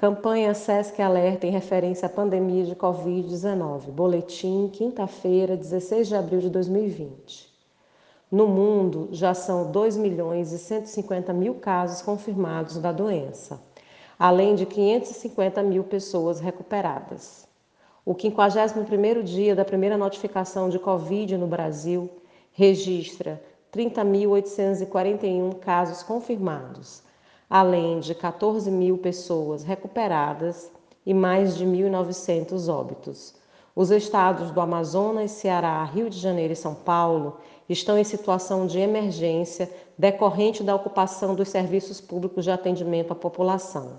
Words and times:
Campanha 0.00 0.54
SESC 0.54 1.02
Alerta 1.02 1.46
em 1.46 1.50
referência 1.50 2.06
à 2.06 2.08
pandemia 2.08 2.64
de 2.64 2.74
Covid-19. 2.74 3.90
Boletim, 3.90 4.70
quinta-feira, 4.72 5.58
16 5.58 6.08
de 6.08 6.16
abril 6.16 6.40
de 6.40 6.48
2020. 6.48 7.52
No 8.32 8.46
mundo, 8.48 9.10
já 9.12 9.34
são 9.34 9.70
2 9.70 9.98
milhões 9.98 10.52
e 10.52 10.58
150 10.58 11.34
mil 11.34 11.56
casos 11.56 12.00
confirmados 12.00 12.78
da 12.78 12.92
doença, 12.92 13.62
além 14.18 14.54
de 14.54 14.64
550 14.64 15.62
mil 15.64 15.84
pessoas 15.84 16.40
recuperadas. 16.40 17.46
O 18.02 18.14
51º 18.14 19.22
dia 19.22 19.54
da 19.54 19.66
primeira 19.66 19.98
notificação 19.98 20.70
de 20.70 20.78
Covid 20.78 21.36
no 21.36 21.46
Brasil 21.46 22.08
registra 22.52 23.38
30.841 23.70 25.58
casos 25.58 26.02
confirmados, 26.02 27.02
além 27.50 27.98
de 27.98 28.14
14 28.14 28.70
mil 28.70 28.96
pessoas 28.96 29.64
recuperadas 29.64 30.70
e 31.04 31.12
mais 31.12 31.56
de 31.56 31.66
1.900 31.66 32.72
óbitos. 32.72 33.34
Os 33.74 33.90
estados 33.90 34.52
do 34.52 34.60
Amazonas, 34.60 35.32
Ceará, 35.32 35.82
Rio 35.82 36.08
de 36.08 36.16
Janeiro 36.16 36.52
e 36.52 36.56
São 36.56 36.74
Paulo 36.74 37.38
estão 37.68 37.98
em 37.98 38.04
situação 38.04 38.68
de 38.68 38.78
emergência 38.78 39.68
decorrente 39.98 40.62
da 40.62 40.76
ocupação 40.76 41.34
dos 41.34 41.48
serviços 41.48 42.00
públicos 42.00 42.44
de 42.44 42.52
atendimento 42.52 43.12
à 43.12 43.16
população. 43.16 43.98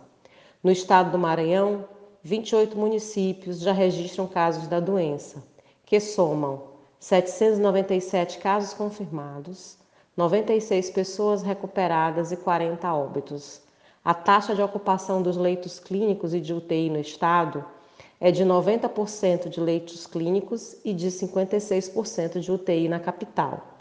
No 0.64 0.72
estado 0.72 1.12
do 1.12 1.20
Maranhão, 1.20 1.86
28 2.24 2.78
municípios 2.78 3.60
já 3.60 3.74
registram 3.74 4.28
casos 4.28 4.68
da 4.68 4.80
doença, 4.80 5.44
que 5.86 6.00
somam 6.00 6.70
797 7.00 8.38
casos 8.38 8.74
confirmados, 8.74 9.78
96 10.16 10.90
pessoas 10.90 11.42
recuperadas 11.42 12.34
e 12.34 12.38
40 12.38 12.94
óbitos. 12.94 13.62
A 14.04 14.14
taxa 14.14 14.54
de 14.54 14.62
ocupação 14.62 15.22
dos 15.22 15.38
leitos 15.38 15.80
clínicos 15.80 16.34
e 16.34 16.42
de 16.42 16.54
UTI 16.54 16.90
no 16.90 17.00
estado 17.00 17.64
é 18.20 18.30
de 18.30 18.44
90% 18.44 19.48
de 19.48 19.62
leitos 19.62 20.06
clínicos 20.06 20.76
e 20.84 20.94
de 20.94 21.08
56% 21.08 22.40
de 22.40 22.52
UTI 22.52 22.90
na 22.90 23.00
capital, 23.00 23.80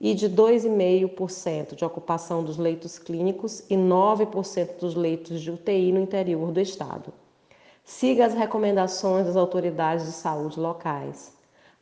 e 0.00 0.14
de 0.14 0.30
2,5% 0.30 1.74
de 1.74 1.84
ocupação 1.84 2.44
dos 2.44 2.58
leitos 2.58 2.98
clínicos 2.98 3.64
e 3.68 3.74
9% 3.74 4.78
dos 4.78 4.94
leitos 4.94 5.40
de 5.40 5.50
UTI 5.50 5.90
no 5.90 6.00
interior 6.00 6.52
do 6.52 6.60
estado. 6.60 7.12
Siga 7.84 8.26
as 8.26 8.34
recomendações 8.34 9.26
das 9.26 9.36
autoridades 9.36 10.06
de 10.06 10.12
saúde 10.12 10.60
locais. 10.60 11.32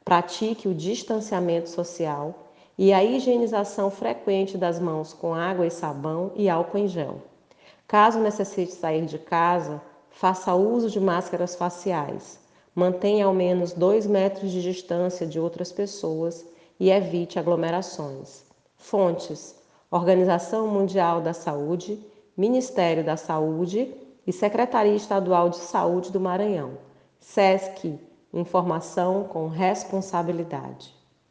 Pratique 0.02 0.68
o 0.68 0.74
distanciamento 0.74 1.68
social 1.68 2.49
e 2.80 2.94
a 2.94 3.04
higienização 3.04 3.90
frequente 3.90 4.56
das 4.56 4.78
mãos 4.78 5.12
com 5.12 5.34
água 5.34 5.66
e 5.66 5.70
sabão 5.70 6.32
e 6.34 6.48
álcool 6.48 6.78
em 6.78 6.88
gel. 6.88 7.20
Caso 7.86 8.18
necessite 8.18 8.72
sair 8.72 9.04
de 9.04 9.18
casa, 9.18 9.82
faça 10.08 10.54
uso 10.54 10.88
de 10.88 10.98
máscaras 10.98 11.54
faciais. 11.54 12.40
Mantenha 12.74 13.26
ao 13.26 13.34
menos 13.34 13.74
2 13.74 14.06
metros 14.06 14.50
de 14.50 14.62
distância 14.62 15.26
de 15.26 15.38
outras 15.38 15.70
pessoas 15.70 16.42
e 16.78 16.90
evite 16.90 17.38
aglomerações. 17.38 18.46
Fontes: 18.78 19.54
Organização 19.90 20.66
Mundial 20.66 21.20
da 21.20 21.34
Saúde, 21.34 22.02
Ministério 22.34 23.04
da 23.04 23.18
Saúde 23.18 23.94
e 24.26 24.32
Secretaria 24.32 24.96
Estadual 24.96 25.50
de 25.50 25.58
Saúde 25.58 26.10
do 26.10 26.18
Maranhão. 26.18 26.78
SESC 27.18 27.98
Informação 28.32 29.24
com 29.24 29.48
responsabilidade. 29.48 30.99